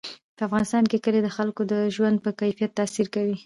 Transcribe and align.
په 0.37 0.41
افغانستان 0.47 0.83
کې 0.89 0.97
کلي 1.05 1.19
د 1.23 1.29
خلکو 1.37 1.61
د 1.71 1.73
ژوند 1.95 2.17
په 2.25 2.29
کیفیت 2.39 2.71
تاثیر 2.79 3.07
کوي. 3.15 3.35